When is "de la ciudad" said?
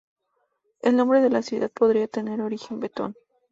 1.21-1.69